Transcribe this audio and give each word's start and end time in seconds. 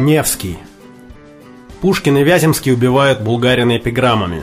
Невский. 0.00 0.56
Пушкин 1.82 2.16
и 2.16 2.24
Вяземский 2.24 2.72
убивают 2.72 3.20
Булгарина 3.20 3.76
эпиграммами. 3.76 4.42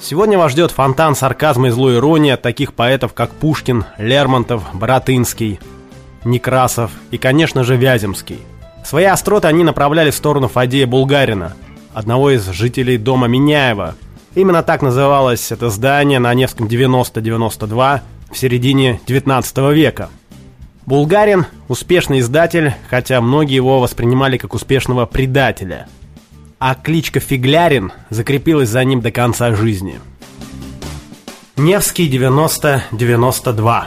Сегодня 0.00 0.38
вас 0.38 0.52
ждет 0.52 0.70
фонтан 0.70 1.14
сарказма 1.14 1.68
и 1.68 1.70
злой 1.70 1.96
иронии 1.96 2.30
от 2.30 2.40
таких 2.40 2.72
поэтов, 2.72 3.12
как 3.12 3.30
Пушкин, 3.30 3.84
Лермонтов, 3.98 4.64
Боротынский, 4.72 5.60
Некрасов 6.24 6.92
и, 7.10 7.18
конечно 7.18 7.62
же, 7.62 7.76
Вяземский. 7.76 8.38
Свои 8.84 9.04
остроты 9.04 9.48
они 9.48 9.64
направляли 9.64 10.10
в 10.10 10.14
сторону 10.14 10.48
Фадея 10.48 10.86
Булгарина, 10.86 11.54
одного 11.92 12.30
из 12.30 12.48
жителей 12.48 12.96
дома 12.96 13.28
Миняева. 13.28 13.96
Именно 14.34 14.62
так 14.62 14.80
называлось 14.80 15.52
это 15.52 15.68
здание 15.68 16.18
на 16.18 16.32
Невском 16.32 16.66
90-92 16.68 18.00
в 18.30 18.38
середине 18.38 18.98
19 19.06 19.58
века– 19.74 20.08
Булгарин– 20.86 21.46
успешный 21.68 22.18
издатель, 22.18 22.74
хотя 22.90 23.20
многие 23.20 23.54
его 23.54 23.80
воспринимали 23.80 24.36
как 24.36 24.54
успешного 24.54 25.06
предателя. 25.06 25.86
А 26.58 26.74
кличка 26.74 27.20
Фиглярин 27.20 27.92
закрепилась 28.10 28.68
за 28.68 28.84
ним 28.84 29.00
до 29.00 29.12
конца 29.12 29.54
жизни. 29.54 30.00
Невский 31.56 32.10
90-92 32.10 33.84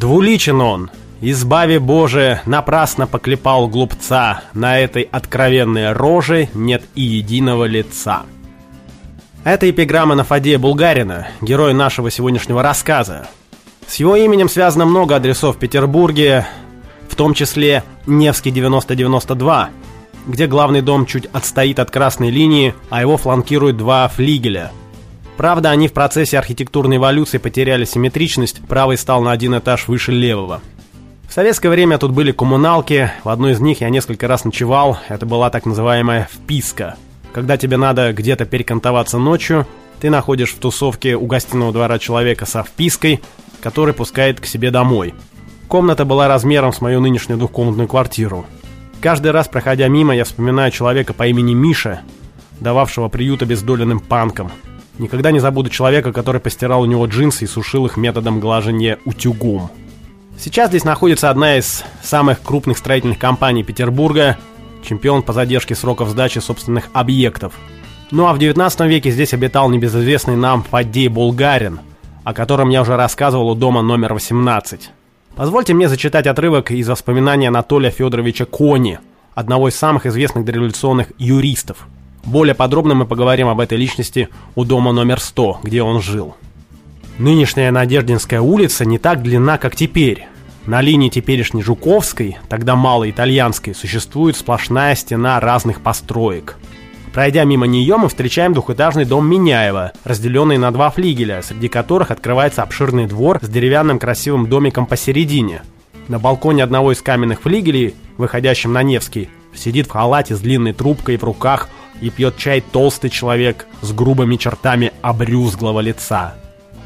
Двуличен 0.00 0.60
он, 0.60 0.90
избави 1.20 1.78
Боже, 1.78 2.40
напрасно 2.46 3.06
поклепал 3.06 3.68
глупца, 3.68 4.42
на 4.54 4.78
этой 4.78 5.02
откровенной 5.02 5.92
роже 5.92 6.48
нет 6.54 6.84
и 6.94 7.02
единого 7.02 7.64
лица. 7.64 8.22
Это 9.44 9.68
эпиграмма 9.68 10.14
на 10.14 10.24
Фадея 10.24 10.58
Булгарина, 10.58 11.26
герой 11.42 11.74
нашего 11.74 12.10
сегодняшнего 12.10 12.62
рассказа, 12.62 13.28
с 13.86 13.96
его 13.96 14.16
именем 14.16 14.48
связано 14.48 14.84
много 14.84 15.16
адресов 15.16 15.56
в 15.56 15.58
Петербурге, 15.58 16.46
в 17.08 17.16
том 17.16 17.34
числе 17.34 17.84
Невский 18.06 18.50
9092, 18.50 19.70
где 20.26 20.46
главный 20.46 20.80
дом 20.80 21.06
чуть 21.06 21.26
отстоит 21.26 21.78
от 21.78 21.90
красной 21.90 22.30
линии, 22.30 22.74
а 22.90 23.00
его 23.00 23.16
фланкируют 23.16 23.76
два 23.76 24.08
флигеля. 24.08 24.72
Правда, 25.36 25.70
они 25.70 25.88
в 25.88 25.92
процессе 25.92 26.38
архитектурной 26.38 26.96
эволюции 26.96 27.38
потеряли 27.38 27.84
симметричность, 27.84 28.60
правый 28.66 28.96
стал 28.96 29.22
на 29.22 29.32
один 29.32 29.58
этаж 29.58 29.88
выше 29.88 30.12
левого. 30.12 30.60
В 31.28 31.32
советское 31.32 31.68
время 31.68 31.98
тут 31.98 32.12
были 32.12 32.30
коммуналки, 32.30 33.10
в 33.24 33.28
одной 33.28 33.52
из 33.52 33.60
них 33.60 33.80
я 33.80 33.90
несколько 33.90 34.28
раз 34.28 34.44
ночевал, 34.44 34.98
это 35.08 35.26
была 35.26 35.50
так 35.50 35.66
называемая 35.66 36.28
«вписка». 36.32 36.96
Когда 37.32 37.56
тебе 37.56 37.76
надо 37.76 38.12
где-то 38.12 38.44
перекантоваться 38.44 39.18
ночью, 39.18 39.66
ты 40.04 40.10
находишь 40.10 40.52
в 40.52 40.58
тусовке 40.58 41.16
у 41.16 41.24
гостиного 41.24 41.72
двора 41.72 41.98
человека 41.98 42.44
со 42.44 42.62
впиской, 42.62 43.22
который 43.62 43.94
пускает 43.94 44.38
к 44.38 44.44
себе 44.44 44.70
домой. 44.70 45.14
Комната 45.66 46.04
была 46.04 46.28
размером 46.28 46.74
с 46.74 46.82
мою 46.82 47.00
нынешнюю 47.00 47.38
двухкомнатную 47.38 47.88
квартиру. 47.88 48.44
Каждый 49.00 49.30
раз, 49.30 49.48
проходя 49.48 49.88
мимо, 49.88 50.14
я 50.14 50.26
вспоминаю 50.26 50.70
человека 50.72 51.14
по 51.14 51.26
имени 51.26 51.54
Миша, 51.54 52.02
дававшего 52.60 53.08
приют 53.08 53.40
обездоленным 53.40 53.98
панкам. 53.98 54.52
Никогда 54.98 55.30
не 55.30 55.40
забуду 55.40 55.70
человека, 55.70 56.12
который 56.12 56.38
постирал 56.38 56.82
у 56.82 56.84
него 56.84 57.06
джинсы 57.06 57.44
и 57.44 57.48
сушил 57.48 57.86
их 57.86 57.96
методом 57.96 58.40
глажения 58.40 58.98
утюгом. 59.06 59.70
Сейчас 60.38 60.68
здесь 60.68 60.84
находится 60.84 61.30
одна 61.30 61.56
из 61.56 61.82
самых 62.02 62.42
крупных 62.42 62.76
строительных 62.76 63.18
компаний 63.18 63.64
Петербурга, 63.64 64.36
чемпион 64.86 65.22
по 65.22 65.32
задержке 65.32 65.74
сроков 65.74 66.10
сдачи 66.10 66.40
собственных 66.40 66.90
объектов. 66.92 67.54
Ну 68.10 68.26
а 68.26 68.32
в 68.32 68.38
19 68.38 68.80
веке 68.82 69.10
здесь 69.10 69.34
обитал 69.34 69.70
небезызвестный 69.70 70.36
нам 70.36 70.62
Фаддей 70.62 71.08
Булгарин– 71.08 71.80
о 72.24 72.32
котором 72.32 72.70
я 72.70 72.82
уже 72.82 72.96
рассказывал 72.96 73.50
у 73.50 73.54
дома 73.54 73.82
номер 73.82 74.14
18. 74.14 74.90
Позвольте 75.36 75.74
мне 75.74 75.88
зачитать 75.88 76.26
отрывок 76.26 76.70
из 76.70 76.88
воспоминаний 76.88 77.46
Анатолия 77.46 77.90
Федоровича 77.90 78.46
Кони, 78.46 78.98
одного 79.34 79.68
из 79.68 79.76
самых 79.76 80.06
известных 80.06 80.44
дореволюционных 80.44 81.12
юристов. 81.18 81.86
Более 82.24 82.54
подробно 82.54 82.94
мы 82.94 83.04
поговорим 83.04 83.48
об 83.48 83.60
этой 83.60 83.76
личности 83.76 84.30
у 84.54 84.64
дома 84.64 84.92
номер 84.92 85.20
100, 85.20 85.60
где 85.62 85.82
он 85.82 86.00
жил. 86.00 86.34
Нынешняя 87.18 87.70
Надеждинская 87.70 88.40
улица 88.40 88.86
не 88.86 88.98
так 88.98 89.22
длинна, 89.22 89.58
как 89.58 89.76
теперь. 89.76 90.26
На 90.64 90.80
линии 90.80 91.10
теперешней 91.10 91.62
Жуковской, 91.62 92.38
тогда 92.48 92.74
малой 92.74 93.10
итальянской, 93.10 93.74
существует 93.74 94.36
сплошная 94.36 94.94
стена 94.94 95.38
разных 95.38 95.82
построек– 95.82 96.56
Пройдя 97.14 97.44
мимо 97.44 97.68
нее, 97.68 97.96
мы 97.96 98.08
встречаем 98.08 98.54
двухэтажный 98.54 99.04
дом 99.04 99.30
Миняева, 99.30 99.92
разделенный 100.02 100.58
на 100.58 100.72
два 100.72 100.90
флигеля, 100.90 101.42
среди 101.42 101.68
которых 101.68 102.10
открывается 102.10 102.64
обширный 102.64 103.06
двор 103.06 103.38
с 103.40 103.48
деревянным 103.48 104.00
красивым 104.00 104.48
домиком 104.48 104.84
посередине. 104.84 105.62
На 106.08 106.18
балконе 106.18 106.64
одного 106.64 106.90
из 106.90 107.00
каменных 107.02 107.42
флигелей, 107.42 107.94
выходящем 108.18 108.72
на 108.72 108.82
Невский, 108.82 109.28
сидит 109.54 109.86
в 109.86 109.90
халате 109.90 110.34
с 110.34 110.40
длинной 110.40 110.72
трубкой 110.72 111.16
в 111.16 111.22
руках 111.22 111.68
и 112.00 112.10
пьет 112.10 112.36
чай 112.36 112.60
толстый 112.60 113.10
человек 113.10 113.68
с 113.80 113.92
грубыми 113.92 114.34
чертами 114.34 114.90
обрюзглого 115.00 115.78
лица. 115.78 116.34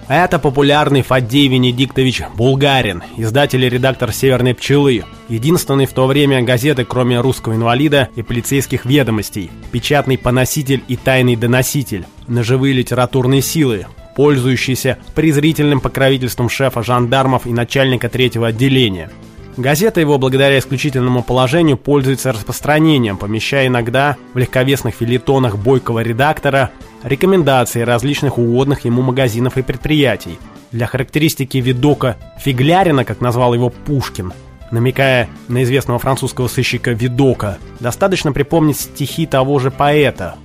Это 0.08 0.38
популярный 0.38 1.02
Фаддей 1.02 1.48
Венедиктович 1.48 2.22
Булгарин, 2.34 3.02
издатель 3.18 3.62
и 3.62 3.68
редактор 3.68 4.10
«Северной 4.10 4.54
пчелы», 4.54 5.04
единственный 5.28 5.84
в 5.84 5.92
то 5.92 6.06
время 6.06 6.40
газеты, 6.40 6.86
кроме 6.86 7.20
«Русского 7.20 7.52
инвалида» 7.52 8.08
и 8.16 8.22
«Полицейских 8.22 8.86
ведомостей», 8.86 9.50
печатный 9.70 10.16
поноситель 10.16 10.82
и 10.88 10.96
тайный 10.96 11.36
доноситель, 11.36 12.06
ножевые 12.26 12.72
литературные 12.72 13.42
силы, 13.42 13.84
пользующийся 14.16 14.96
презрительным 15.14 15.80
покровительством 15.80 16.48
шефа 16.48 16.82
жандармов 16.82 17.46
и 17.46 17.50
начальника 17.50 18.08
третьего 18.08 18.46
отделения– 18.46 19.10
Газета 19.58 20.00
его, 20.00 20.18
благодаря 20.18 20.56
исключительному 20.60 21.24
положению, 21.24 21.76
пользуется 21.76 22.30
распространением, 22.30 23.16
помещая 23.16 23.66
иногда 23.66 24.16
в 24.32 24.38
легковесных 24.38 24.94
филитонах 24.94 25.58
бойкого 25.58 25.98
редактора 25.98 26.70
рекомендации 27.02 27.80
различных 27.80 28.38
угодных 28.38 28.84
ему 28.84 29.02
магазинов 29.02 29.56
и 29.56 29.62
предприятий. 29.62 30.38
Для 30.70 30.86
характеристики 30.86 31.56
видока 31.56 32.16
Фиглярина, 32.38 33.04
как 33.04 33.20
назвал 33.20 33.52
его 33.52 33.70
Пушкин, 33.70 34.32
намекая 34.70 35.28
на 35.48 35.64
известного 35.64 35.98
французского 35.98 36.46
сыщика 36.46 36.92
Видока, 36.92 37.58
достаточно 37.80 38.30
припомнить 38.30 38.78
стихи 38.78 39.26
того 39.26 39.58
же 39.58 39.72
поэта. 39.72 40.36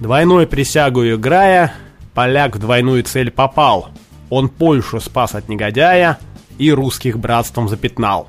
«Двойной 0.00 0.48
присягу 0.48 1.04
играя, 1.06 1.74
поляк 2.12 2.56
в 2.56 2.58
двойную 2.58 3.04
цель 3.04 3.30
попал. 3.30 3.90
Он 4.30 4.48
Польшу 4.48 4.98
спас 4.98 5.36
от 5.36 5.48
негодяя 5.48 6.18
и 6.58 6.72
русских 6.72 7.20
братством 7.20 7.68
запятнал». 7.68 8.26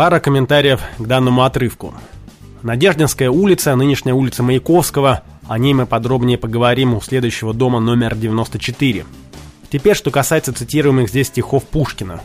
Пара 0.00 0.18
комментариев 0.18 0.80
к 0.96 1.06
данному 1.06 1.42
отрывку. 1.42 1.92
Надеждинская 2.62 3.28
улица, 3.28 3.76
нынешняя 3.76 4.14
улица 4.14 4.42
Маяковского, 4.42 5.24
о 5.46 5.58
ней 5.58 5.74
мы 5.74 5.84
подробнее 5.84 6.38
поговорим 6.38 6.94
у 6.94 7.02
следующего 7.02 7.52
дома 7.52 7.80
номер 7.80 8.14
94. 8.14 9.04
Теперь, 9.70 9.94
что 9.94 10.10
касается 10.10 10.54
цитируемых 10.54 11.10
здесь 11.10 11.26
стихов 11.26 11.64
Пушкина. 11.64 12.22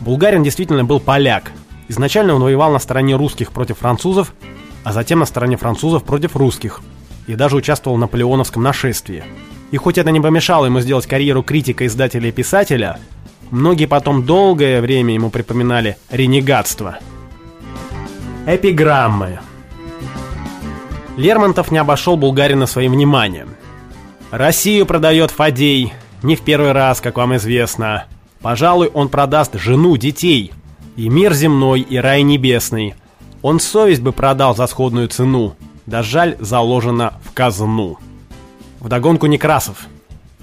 Булгарин 0.00 0.42
действительно 0.42 0.82
был 0.84 0.98
поляк. 0.98 1.52
Изначально 1.86 2.34
он 2.34 2.42
воевал 2.42 2.72
на 2.72 2.80
стороне 2.80 3.14
русских 3.14 3.52
против 3.52 3.78
французов, 3.78 4.34
а 4.82 4.92
затем 4.92 5.20
на 5.20 5.26
стороне 5.26 5.56
французов 5.56 6.02
против 6.02 6.34
русских, 6.34 6.80
и 7.28 7.36
даже 7.36 7.54
участвовал 7.54 7.96
в 7.96 8.00
наполеоновском 8.00 8.60
нашествии. 8.60 9.22
И 9.70 9.76
хоть 9.76 9.98
это 9.98 10.10
не 10.10 10.20
помешало 10.20 10.66
ему 10.66 10.80
сделать 10.80 11.06
карьеру 11.06 11.44
критика, 11.44 11.86
издателя 11.86 12.30
и 12.30 12.32
писателя, 12.32 12.98
Многие 13.50 13.86
потом 13.86 14.24
долгое 14.24 14.80
время 14.80 15.14
ему 15.14 15.30
припоминали 15.30 15.96
ренегатство. 16.10 16.98
Эпиграммы 18.46 19.40
Лермонтов 21.18 21.72
не 21.72 21.78
обошел 21.78 22.16
Булгарина 22.16 22.66
своим 22.66 22.92
вниманием. 22.92 23.48
«Россию 24.30 24.86
продает 24.86 25.32
Фадей, 25.32 25.92
не 26.22 26.36
в 26.36 26.42
первый 26.42 26.70
раз, 26.72 27.00
как 27.00 27.16
вам 27.16 27.34
известно. 27.36 28.04
Пожалуй, 28.40 28.88
он 28.94 29.08
продаст 29.08 29.54
жену, 29.54 29.96
детей, 29.96 30.52
и 30.94 31.08
мир 31.08 31.34
земной, 31.34 31.80
и 31.80 31.96
рай 31.96 32.22
небесный. 32.22 32.94
Он 33.42 33.58
совесть 33.58 34.00
бы 34.00 34.12
продал 34.12 34.54
за 34.54 34.68
сходную 34.68 35.08
цену, 35.08 35.56
да 35.86 36.04
жаль 36.04 36.36
заложено 36.38 37.14
в 37.24 37.32
казну». 37.32 37.98
Вдогонку 38.78 39.26
Некрасов. 39.26 39.86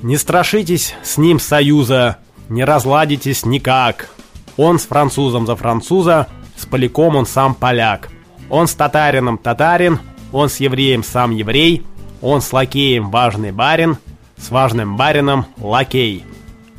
«Не 0.02 0.18
страшитесь 0.18 0.94
с 1.04 1.18
ним 1.18 1.40
союза, 1.40 2.18
не 2.50 2.64
разладитесь 2.64 3.46
никак. 3.46 4.10
Он 4.58 4.80
с 4.80 4.86
французом 4.86 5.46
за 5.46 5.56
француза, 5.56 6.28
с 6.56 6.66
поляком 6.66 7.16
он 7.16 7.26
сам 7.26 7.56
поляк. 7.56 8.10
Он 8.50 8.68
с 8.68 8.74
татарином 8.74 9.38
татарин, 9.38 10.00
он 10.32 10.50
с 10.50 10.60
евреем 10.60 11.04
сам 11.04 11.32
еврей, 11.32 11.84
он 12.22 12.42
с 12.42 12.54
лакеем 12.54 13.10
важный 13.10 13.52
барин, 13.52 13.98
с 14.38 14.50
важным 14.50 14.98
барином 14.98 15.46
лакей. 15.58 16.24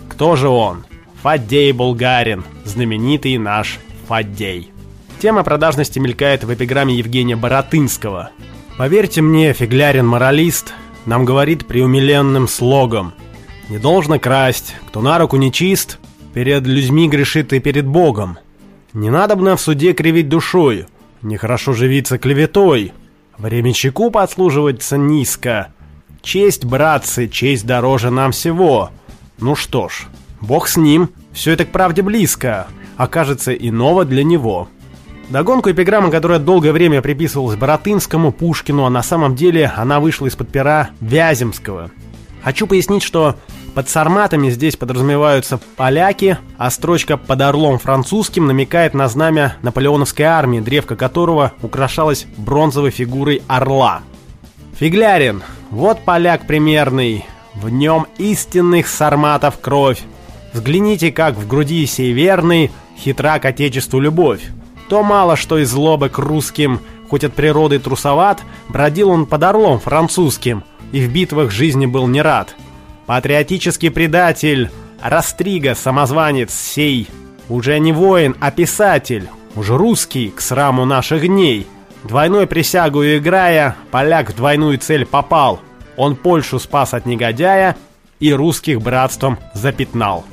Кто 0.08 0.36
же 0.36 0.48
он? 0.48 0.84
Фаддей 1.22 1.72
Булгарин, 1.72 2.44
знаменитый 2.64 3.36
наш 3.38 3.78
Фаддей. 4.06 4.70
Тема 5.18 5.42
продажности 5.42 5.98
мелькает 5.98 6.44
в 6.44 6.54
эпиграмме 6.54 6.94
Евгения 6.94 7.36
Боротынского. 7.36 8.30
Поверьте 8.78 9.22
мне, 9.22 9.52
фиглярин-моралист 9.52 10.74
нам 11.06 11.24
говорит 11.24 11.66
преумиленным 11.66 12.46
слогом– 12.46 13.14
не 13.68 13.78
должно 13.78 14.18
красть, 14.18 14.74
кто 14.88 15.00
на 15.00 15.18
руку 15.18 15.36
не 15.36 15.52
чист, 15.52 15.98
перед 16.34 16.66
людьми 16.66 17.08
грешит 17.08 17.52
и 17.52 17.60
перед 17.60 17.86
Богом. 17.86 18.38
Не 18.92 19.10
надо 19.10 19.36
бы 19.36 19.54
в 19.54 19.60
суде 19.60 19.92
кривить 19.92 20.28
душой, 20.28 20.86
Нехорошо 21.22 21.72
живиться 21.72 22.18
клеветой. 22.18 22.92
Временщику 23.36 24.10
подслуживаться 24.10 24.96
низко. 24.96 25.68
Честь, 26.22 26.64
братцы, 26.64 27.28
честь 27.28 27.66
дороже 27.66 28.10
нам 28.10 28.32
всего. 28.32 28.90
Ну 29.38 29.54
что 29.54 29.88
ж, 29.88 30.06
бог 30.40 30.68
с 30.68 30.76
ним, 30.76 31.10
все 31.32 31.52
это 31.52 31.64
к 31.64 31.72
правде 31.72 32.02
близко, 32.02 32.68
окажется 32.96 33.52
иного 33.52 34.04
для 34.04 34.24
него. 34.24 34.68
Догонку 35.28 35.70
эпиграммы, 35.70 36.10
которая 36.10 36.38
долгое 36.38 36.72
время 36.72 37.02
приписывалась 37.02 37.56
Боротынскому, 37.56 38.30
Пушкину, 38.32 38.84
а 38.84 38.90
на 38.90 39.02
самом 39.02 39.34
деле 39.34 39.72
она 39.76 40.00
вышла 40.00 40.26
из-под 40.26 40.50
пера 40.50 40.90
Вяземского. 41.00 41.90
Хочу 42.46 42.68
пояснить, 42.68 43.02
что 43.02 43.34
под 43.74 43.88
сарматами 43.88 44.50
здесь 44.50 44.76
подразумеваются 44.76 45.58
поляки, 45.74 46.38
а 46.56 46.70
строчка 46.70 47.16
«под 47.16 47.40
орлом 47.40 47.80
французским» 47.80 48.46
намекает 48.46 48.94
на 48.94 49.08
знамя 49.08 49.56
наполеоновской 49.62 50.26
армии, 50.26 50.60
древко 50.60 50.94
которого 50.94 51.54
украшалось 51.60 52.28
бронзовой 52.36 52.92
фигурой 52.92 53.42
орла. 53.48 54.02
Фиглярин, 54.78 55.42
вот 55.72 56.04
поляк 56.04 56.46
примерный, 56.46 57.24
в 57.54 57.68
нем 57.68 58.06
истинных 58.16 58.86
сарматов 58.86 59.58
кровь. 59.60 60.02
Взгляните, 60.52 61.10
как 61.10 61.34
в 61.34 61.48
груди 61.48 61.84
сей 61.84 62.12
верный, 62.12 62.70
хитра 62.96 63.40
к 63.40 63.44
отечеству 63.44 63.98
любовь. 63.98 64.42
То 64.88 65.02
мало 65.02 65.34
что 65.34 65.58
из 65.58 65.70
злобы 65.70 66.10
к 66.10 66.18
русским, 66.18 66.78
хоть 67.10 67.24
от 67.24 67.32
природы 67.32 67.80
трусоват, 67.80 68.40
бродил 68.68 69.10
он 69.10 69.26
под 69.26 69.42
орлом 69.42 69.80
французским, 69.80 70.62
и 70.92 71.00
в 71.00 71.12
битвах 71.12 71.50
жизни 71.50 71.86
был 71.86 72.06
не 72.06 72.22
рад. 72.22 72.54
Патриотический 73.06 73.90
предатель, 73.90 74.70
Растрига, 75.02 75.74
самозванец 75.74 76.52
сей, 76.52 77.08
уже 77.48 77.78
не 77.78 77.92
воин, 77.92 78.36
а 78.40 78.50
писатель, 78.50 79.28
уже 79.54 79.76
русский, 79.76 80.30
к 80.30 80.40
сраму 80.40 80.84
наших 80.84 81.26
дней. 81.26 81.66
Двойной 82.04 82.46
присягу 82.46 83.04
играя, 83.04 83.76
поляк 83.90 84.30
в 84.30 84.36
двойную 84.36 84.78
цель 84.78 85.06
попал. 85.06 85.60
Он 85.96 86.14
Польшу 86.14 86.58
спас 86.58 86.94
от 86.94 87.06
негодяя 87.06 87.76
и 88.20 88.32
русских 88.32 88.80
братством 88.80 89.38
запятнал. 89.54 90.24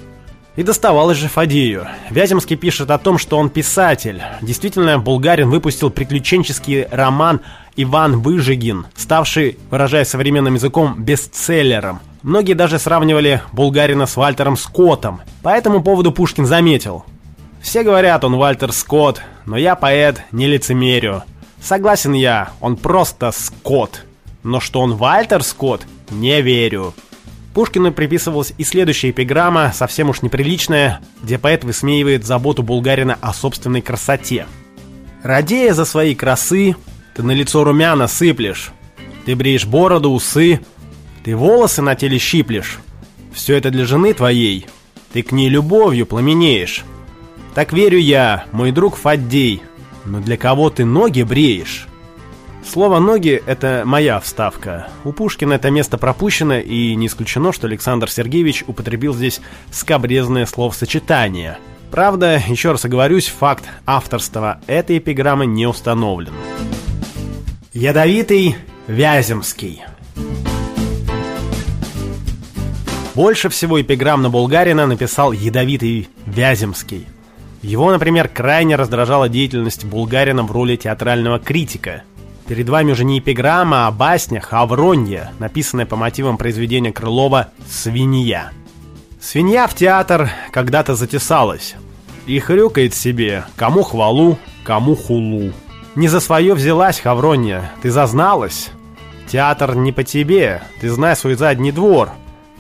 И 0.56 0.62
доставалось 0.62 1.18
же 1.18 1.30
Фадею. 1.30 1.88
Вяземский 2.12 2.56
пишет 2.56 2.92
о 2.92 3.00
том, 3.00 3.18
что 3.18 3.38
он 3.38 3.50
писатель. 3.50 4.22
Действительно, 4.42 5.00
Булгарин 5.00 5.50
выпустил 5.50 5.90
приключенческий 5.90 6.86
роман 6.92 7.42
«Иван 7.76 8.20
Выжигин», 8.20 8.86
ставший, 8.96 9.58
выражаясь 9.70 10.08
современным 10.08 10.56
языком, 10.56 10.96
бестселлером. 11.02 12.00
Многие 12.22 12.54
даже 12.54 12.80
сравнивали 12.80 13.42
Булгарина 13.52 14.06
с 14.06 14.16
Вальтером 14.16 14.56
Скоттом. 14.56 15.22
По 15.42 15.50
этому 15.50 15.84
поводу 15.84 16.12
Пушкин 16.12 16.46
заметил. 16.46 17.04
«Все 17.62 17.84
говорят, 17.84 18.24
он 18.24 18.38
Вальтер 18.38 18.72
Скотт, 18.72 19.22
но 19.46 19.58
я 19.58 19.76
поэт, 19.76 20.22
не 20.32 20.48
лицемерю. 20.48 21.24
Согласен 21.62 22.14
я, 22.14 22.52
он 22.62 22.78
просто 22.78 23.32
Скотт. 23.32 24.06
Но 24.44 24.60
что 24.60 24.82
он 24.82 24.96
Вальтер 24.96 25.44
Скотт, 25.44 25.86
не 26.12 26.42
верю». 26.42 26.94
Пушкину 27.54 27.92
приписывалась 27.92 28.54
и 28.58 28.64
следующая 28.64 29.12
эпиграмма, 29.12 29.72
совсем 29.74 30.10
уж 30.10 30.22
неприличная, 30.22 31.02
где 31.22 31.38
поэт 31.38 31.64
высмеивает 31.64 32.26
заботу 32.26 32.64
Булгарина 32.64 33.18
о 33.22 33.34
собственной 33.34 33.82
красоте. 33.82 34.48
«Радея 35.24 35.74
за 35.74 35.86
свои 35.86 36.16
красы, 36.16 36.76
ты 37.16 37.24
на 37.24 37.32
лицо 37.32 37.64
румяна 37.64 38.08
сыплешь, 38.08 38.72
ты 39.26 39.36
бреешь 39.36 39.66
бороду, 39.66 40.12
усы, 40.12 40.60
ты 41.24 41.36
волосы 41.36 41.82
на 41.82 41.96
теле 41.96 42.18
щиплешь. 42.18 42.80
Все 43.34 43.56
это 43.56 43.72
для 43.72 43.86
жены 43.86 44.14
твоей, 44.14 44.68
ты 45.12 45.24
к 45.24 45.32
ней 45.32 45.50
любовью 45.50 46.06
пламенеешь. 46.06 46.84
Так 47.56 47.74
верю 47.74 48.00
я, 48.00 48.46
мой 48.52 48.72
друг 48.72 48.96
Фаддей, 48.96 49.62
но 50.06 50.20
для 50.20 50.38
кого 50.38 50.70
ты 50.70 50.86
ноги 50.86 51.24
бреешь?» 51.24 51.88
Слово 52.66 53.00
«ноги»— 53.00 53.44
это 53.46 53.84
моя 53.86 54.20
вставка. 54.22 54.88
У 55.04 55.12
Пушкина 55.12 55.54
это 55.54 55.70
место 55.70 55.98
пропущено, 55.98 56.60
и 56.60 56.96
не 56.96 57.08
исключено, 57.08 57.52
что 57.52 57.68
Александр 57.68 58.10
Сергеевич 58.10 58.64
употребил 58.66 59.14
здесь 59.14 59.42
скобрезное 59.70 60.46
словосочетание. 60.46 61.58
Правда, 61.92 62.42
еще 62.48 62.72
раз 62.72 62.86
оговорюсь, 62.86 63.28
факт 63.28 63.66
авторства 63.86 64.62
этой 64.66 65.00
эпиграммы 65.00 65.46
не 65.46 65.68
установлен. 65.68 66.34
Ядовитый 67.74 68.56
Вяземский 68.88 69.84
Больше 73.16 73.50
всего 73.50 73.82
эпиграмм 73.82 74.22
на 74.22 74.30
Булгарина 74.30 74.86
написал 74.86 75.32
ядовитый 75.32 76.08
Вяземский. 76.28 77.08
Его, 77.64 77.92
например, 77.92 78.28
крайне 78.28 78.76
раздражала 78.76 79.28
деятельность 79.28 79.86
Булгарина 79.86 80.44
в 80.44 80.52
роли 80.52 80.76
театрального 80.76 81.40
критика– 81.40 82.04
Перед 82.48 82.68
вами 82.68 82.92
уже 82.92 83.06
не 83.06 83.20
эпиграмма, 83.20 83.88
а 83.88 83.92
басня 83.92 84.42
«Хавронья», 84.42 85.32
написанная 85.40 85.86
по 85.86 85.96
мотивам 85.96 86.38
произведения 86.38 86.92
Крылова 86.92 87.52
«Свинья». 87.70 88.52
Свинья 89.22 89.66
в 89.68 89.76
театр 89.76 90.30
когда-то 90.52 90.96
затесалась 90.96 91.76
и 92.26 92.38
хрюкает 92.40 92.94
себе, 92.94 93.46
кому 93.56 93.84
хвалу, 93.84 94.38
кому 94.66 94.96
хулу. 94.96 95.54
Не 95.96 96.08
за 96.08 96.20
свое 96.20 96.54
взялась, 96.54 97.00
Хавронья, 97.00 97.72
ты 97.82 97.92
зазналась. 97.92 98.72
Театр 99.28 99.76
не 99.76 99.92
по 99.92 100.04
тебе, 100.04 100.62
ты 100.82 100.90
знай 100.90 101.16
свой 101.16 101.36
задний 101.36 101.72
двор, 101.72 102.10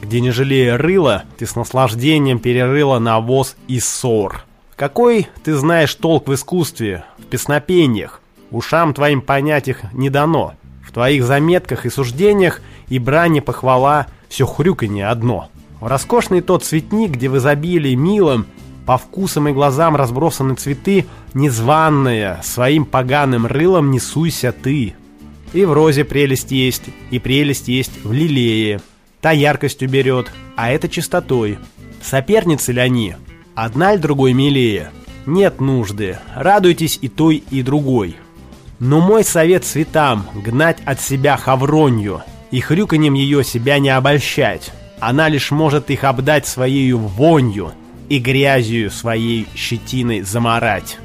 где 0.01 0.21
не 0.21 0.31
жалея 0.31 0.77
рыла, 0.77 1.23
ты 1.37 1.45
с 1.45 1.55
наслаждением 1.55 2.39
перерыла 2.39 2.99
навоз 2.99 3.55
и 3.67 3.79
ссор. 3.79 4.43
Какой 4.75 5.27
ты 5.43 5.55
знаешь 5.55 5.93
толк 5.95 6.27
в 6.27 6.33
искусстве, 6.33 7.05
в 7.17 7.23
песнопениях, 7.23 8.21
Ушам 8.53 8.93
твоим 8.93 9.21
понять 9.21 9.67
их 9.67 9.81
не 9.93 10.11
дано. 10.11 10.53
В 10.87 10.91
твоих 10.91 11.23
заметках 11.23 11.87
и 11.87 11.89
суждениях 11.89 12.61
и 12.87 12.99
брани 12.99 13.39
похвала 13.39 14.05
все 14.29 14.45
хрюканье 14.45 15.07
одно. 15.07 15.49
В 15.81 15.87
роскошный 15.87 16.41
тот 16.41 16.63
цветник, 16.63 17.11
где 17.11 17.29
в 17.29 17.37
изобилии 17.37 17.95
милом 17.95 18.45
по 18.85 18.97
вкусам 18.97 19.47
и 19.47 19.53
глазам 19.53 19.95
разбросаны 19.95 20.55
цветы, 20.55 21.05
незваная, 21.33 22.41
своим 22.43 22.85
поганым 22.85 23.45
рылом 23.45 23.91
не 23.91 23.99
суйся 23.99 24.51
ты. 24.51 24.95
И 25.53 25.65
в 25.65 25.71
розе 25.71 26.03
прелесть 26.03 26.51
есть, 26.51 26.83
и 27.11 27.19
прелесть 27.19 27.67
есть 27.67 28.03
в 28.03 28.11
лилее. 28.11 28.81
Та 29.21 29.31
яркостью 29.31 29.87
берет, 29.89 30.31
а 30.57 30.69
это 30.69 30.89
чистотой. 30.89 31.59
Соперницы 32.01 32.73
ли 32.73 32.81
они? 32.81 33.15
Одна 33.55 33.93
ли 33.93 33.99
другой 33.99 34.33
милее? 34.33 34.91
Нет 35.25 35.61
нужды, 35.61 36.17
радуйтесь 36.35 36.99
и 37.01 37.07
той, 37.07 37.43
и 37.49 37.61
другой. 37.61 38.17
Но 38.79 38.99
мой 38.99 39.23
совет 39.23 39.63
цветам— 39.63 40.25
гнать 40.33 40.79
от 40.83 40.99
себя 40.99 41.37
хавронью 41.37 42.21
и 42.51 42.59
хрюканьем 42.59 43.13
ее 43.13 43.45
себя 43.45 43.79
не 43.79 43.89
обольщать. 43.89 44.73
Она 44.99 45.29
лишь 45.29 45.51
может 45.51 45.89
их 45.89 46.03
обдать 46.03 46.47
своей 46.47 46.91
вонью 46.91 47.71
и 48.13 48.19
грязью 48.19 48.91
своей 48.91 49.47
щетиной 49.55 50.21
заморать. 50.21 50.99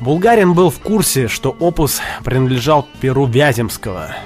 Булгарин 0.00 0.52
был 0.52 0.70
в 0.70 0.80
курсе, 0.80 1.28
что 1.28 1.50
опус 1.60 2.00
принадлежал 2.24 2.88
Перу 3.00 3.26
Вяземского. 3.26 4.16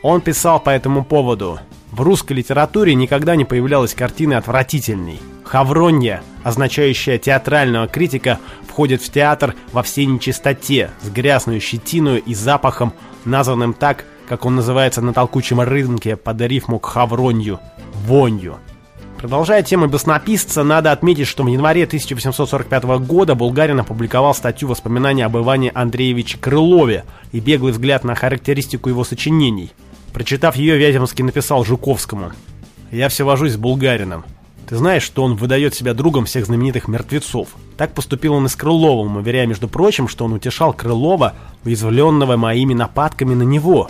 Он 0.00 0.20
писал 0.20 0.60
по 0.60 0.70
этому 0.70 1.04
поводу. 1.04 1.58
В 1.90 2.02
русской 2.02 2.34
литературе 2.34 2.94
никогда 2.94 3.34
не 3.34 3.44
появлялась 3.44 3.94
картины 3.94 4.34
отвратительней. 4.34 5.20
Хавронья, 5.42 6.22
означающая 6.44 7.18
театрального 7.18 7.88
критика, 7.88 8.38
входит 8.68 9.02
в 9.02 9.10
театр 9.10 9.56
во 9.72 9.82
всей 9.82 10.06
нечистоте, 10.06 10.92
с 11.02 11.08
грязной 11.08 11.58
щетиной 11.58 12.20
и 12.20 12.32
запахом, 12.32 12.92
названным 13.24 13.74
так, 13.74 14.04
как 14.28 14.44
он 14.44 14.54
называется 14.54 15.00
на 15.02 15.12
толкучем 15.12 15.60
рынке 15.60 16.14
под 16.14 16.40
рифму 16.42 16.78
к 16.78 16.86
хавронью– 16.86 17.58
вонью. 18.06 18.60
Продолжая 19.22 19.62
тему 19.62 19.86
баснописца, 19.86 20.64
надо 20.64 20.90
отметить, 20.90 21.28
что 21.28 21.44
в 21.44 21.46
январе 21.46 21.84
1845 21.84 22.82
года 23.06 23.36
Булгарин 23.36 23.78
опубликовал 23.78 24.34
статью 24.34 24.66
воспоминаний 24.66 25.22
об 25.22 25.36
Иване 25.36 25.70
Андреевиче 25.70 26.38
Крылове 26.38 27.04
и 27.30 27.38
беглый 27.38 27.70
взгляд 27.70 28.02
на 28.02 28.16
характеристику 28.16 28.88
его 28.88 29.04
сочинений. 29.04 29.70
Прочитав 30.12 30.56
ее, 30.56 30.76
Вяземский 30.76 31.22
написал 31.22 31.64
Жуковскому 31.64 32.32
«Я 32.90 33.08
все 33.08 33.24
вожусь 33.24 33.52
с 33.52 33.56
Булгарином. 33.56 34.24
Ты 34.68 34.76
знаешь, 34.76 35.04
что 35.04 35.22
он 35.22 35.36
выдает 35.36 35.72
себя 35.72 35.94
другом 35.94 36.24
всех 36.24 36.46
знаменитых 36.46 36.88
мертвецов. 36.88 37.50
Так 37.76 37.94
поступил 37.94 38.34
он 38.34 38.46
и 38.46 38.48
с 38.48 38.56
Крыловым, 38.56 39.18
уверяя, 39.18 39.46
между 39.46 39.68
прочим, 39.68 40.08
что 40.08 40.24
он 40.24 40.32
утешал 40.32 40.72
Крылова, 40.72 41.34
уязвленного 41.64 42.36
моими 42.36 42.74
нападками 42.74 43.34
на 43.34 43.44
него. 43.44 43.88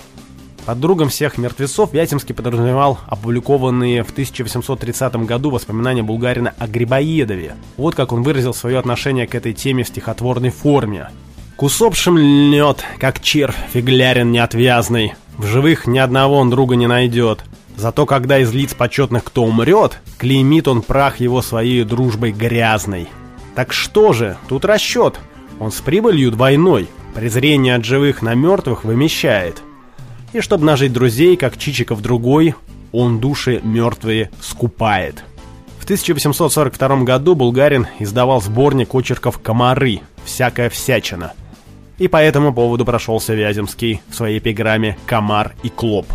Под 0.64 0.78
другом 0.78 1.08
всех 1.08 1.38
мертвецов 1.38 1.92
Вяземский 1.92 2.36
подразумевал 2.36 3.00
опубликованные 3.08 4.04
в 4.04 4.10
1830 4.10 5.16
году 5.26 5.50
воспоминания 5.50 6.04
Булгарина 6.04 6.54
о 6.56 6.68
Грибоедове. 6.68 7.56
Вот 7.76 7.96
как 7.96 8.12
он 8.12 8.22
выразил 8.22 8.54
свое 8.54 8.78
отношение 8.78 9.26
к 9.26 9.34
этой 9.34 9.54
теме 9.54 9.82
в 9.82 9.88
стихотворной 9.88 10.50
форме. 10.50 11.08
«К 11.56 11.64
усопшим 11.64 12.16
льнет, 12.16 12.84
как 12.98 13.20
червь, 13.20 13.56
фиглярин 13.72 14.30
неотвязный. 14.30 15.14
В 15.36 15.46
живых 15.46 15.88
ни 15.88 15.98
одного 15.98 16.36
он 16.36 16.50
друга 16.50 16.76
не 16.76 16.86
найдет. 16.86 17.44
Зато 17.76 18.06
когда 18.06 18.38
из 18.38 18.52
лиц 18.52 18.72
почетных 18.74 19.24
кто 19.24 19.44
умрет, 19.44 20.00
клеймит 20.18 20.68
он 20.68 20.82
прах 20.82 21.18
его 21.18 21.42
своей 21.42 21.82
дружбой 21.82 22.30
грязной. 22.30 23.08
Так 23.56 23.72
что 23.72 24.12
же, 24.12 24.36
тут 24.48 24.64
расчет. 24.64 25.18
Он 25.58 25.72
с 25.72 25.80
прибылью 25.80 26.30
двойной. 26.30 26.88
презрение 27.14 27.74
от 27.74 27.84
живых 27.84 28.22
на 28.22 28.34
мертвых 28.34 28.84
вымещает. 28.84 29.62
И 30.32 30.40
чтобы 30.40 30.64
нажить 30.64 30.92
друзей, 30.92 31.36
как 31.36 31.58
Чичиков 31.58 32.00
другой, 32.00 32.54
он 32.90 33.20
души 33.20 33.60
мертвые 33.62 34.30
скупает. 34.40 35.24
В 35.78 35.84
1842 35.84 37.02
году 37.02 37.34
Булгарин 37.34 37.86
издавал 37.98 38.40
сборник 38.40 38.94
очерков 38.94 39.38
«Комары. 39.38 40.00
Всякая 40.24 40.70
всячина». 40.70 41.32
И 41.98 42.08
по 42.08 42.16
этому 42.16 42.54
поводу 42.54 42.84
прошелся 42.84 43.34
Вяземский 43.34 44.00
в 44.08 44.14
своей 44.14 44.38
эпиграмме 44.38 44.96
«Комар 45.06 45.54
и 45.62 45.68
клоп». 45.68 46.06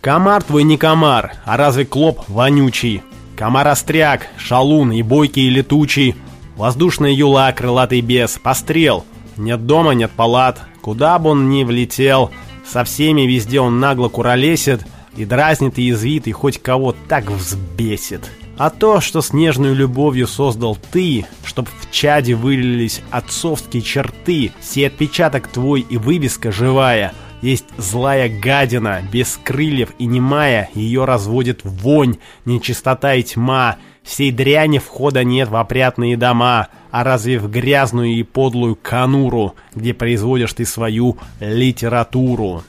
Комар 0.00 0.42
твой 0.42 0.62
не 0.62 0.78
комар, 0.78 1.32
а 1.44 1.56
разве 1.56 1.84
клоп 1.84 2.20
вонючий? 2.28 3.02
Комар-остряк, 3.36 4.28
шалун 4.38 4.92
и 4.92 5.02
бойкий 5.02 5.48
и 5.48 5.50
летучий, 5.50 6.14
воздушная 6.56 7.10
юла, 7.10 7.52
крылатый 7.52 8.00
бес, 8.02 8.38
пострел. 8.40 9.04
Нет 9.36 9.66
дома, 9.66 9.92
нет 9.92 10.12
палат, 10.12 10.60
куда 10.80 11.18
бы 11.18 11.30
он 11.30 11.50
ни 11.50 11.64
влетел, 11.64 12.30
со 12.70 12.84
всеми 12.84 13.22
везде 13.22 13.60
он 13.60 13.80
нагло 13.80 14.08
куролесит 14.08 14.86
и 15.16 15.24
дразнит 15.24 15.78
и 15.78 15.82
язвит, 15.82 16.26
и 16.26 16.32
хоть 16.32 16.60
кого 16.60 16.94
так 17.08 17.30
взбесит. 17.30 18.30
А 18.58 18.70
то, 18.70 19.00
что 19.00 19.20
с 19.20 19.32
нежной 19.32 19.74
любовью 19.74 20.26
создал 20.26 20.78
ты, 20.90 21.26
чтоб 21.44 21.68
в 21.68 21.90
чаде 21.90 22.34
вылились 22.34 23.02
отцовские 23.10 23.82
черты, 23.82 24.52
сей 24.62 24.86
отпечаток 24.86 25.48
твой 25.48 25.80
и 25.80 25.96
вывеска 25.96 26.52
живая— 26.52 27.12
есть 27.42 27.66
злая 27.76 28.28
гадина, 28.28 29.02
без 29.12 29.38
крыльев 29.42 29.90
и 29.98 30.06
немая, 30.06 30.70
ее 30.74 31.04
разводит 31.04 31.60
вонь, 31.64 32.16
нечистота 32.44 33.14
и 33.14 33.22
тьма. 33.22 33.76
Всей 34.06 34.30
дряни 34.30 34.78
входа 34.78 35.24
нет 35.24 35.48
в 35.48 35.56
опрятные 35.56 36.16
дома, 36.16 36.68
а 36.92 37.02
разве 37.02 37.40
в 37.40 37.50
грязную 37.50 38.10
и 38.12 38.22
подлую 38.22 38.78
кануру, 38.80 39.56
где 39.74 39.92
производишь 39.94 40.52
ты 40.52 40.64
свою 40.64 41.18
литературу? 41.40 42.62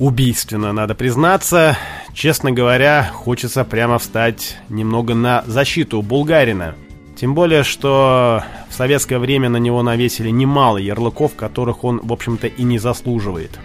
Убийственно, 0.00 0.72
надо 0.72 0.96
признаться. 0.96 1.78
Честно 2.12 2.50
говоря, 2.50 3.08
хочется 3.14 3.64
прямо 3.64 4.00
встать 4.00 4.58
немного 4.68 5.14
на 5.14 5.44
защиту 5.46 6.02
Булгарина. 6.02 6.74
Тем 7.14 7.36
более, 7.36 7.62
что 7.62 8.42
в 8.68 8.74
советское 8.74 9.20
время 9.20 9.48
на 9.48 9.58
него 9.58 9.80
навесили 9.84 10.30
немало 10.30 10.78
ярлыков, 10.78 11.36
которых 11.36 11.84
он, 11.84 12.00
в 12.02 12.12
общем-то, 12.12 12.48
и 12.48 12.64
не 12.64 12.78
заслуживает. 12.80 13.60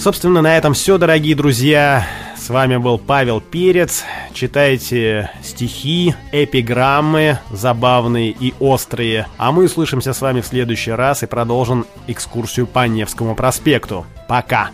Собственно, 0.00 0.40
на 0.40 0.56
этом 0.56 0.72
все, 0.72 0.96
дорогие 0.96 1.34
друзья. 1.34 2.06
С 2.34 2.48
вами 2.48 2.78
был 2.78 2.96
Павел 2.96 3.42
Перец. 3.42 4.02
Читайте 4.32 5.30
стихи, 5.42 6.14
эпиграммы 6.32 7.38
забавные 7.50 8.30
и 8.30 8.54
острые. 8.60 9.26
А 9.36 9.52
мы 9.52 9.66
услышимся 9.66 10.14
с 10.14 10.22
вами 10.22 10.40
в 10.40 10.46
следующий 10.46 10.92
раз 10.92 11.22
и 11.22 11.26
продолжим 11.26 11.84
экскурсию 12.06 12.66
по 12.66 12.88
Невскому 12.88 13.34
проспекту. 13.34 14.06
Пока! 14.26 14.70